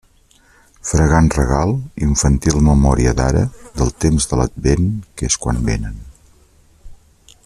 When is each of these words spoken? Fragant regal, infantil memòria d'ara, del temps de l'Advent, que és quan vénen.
Fragant 0.91 1.27
regal, 1.33 1.73
infantil 2.07 2.57
memòria 2.69 3.13
d'ara, 3.21 3.45
del 3.81 3.93
temps 4.07 4.27
de 4.31 4.41
l'Advent, 4.43 4.89
que 5.21 5.31
és 5.33 5.39
quan 5.45 5.61
vénen. 5.69 6.01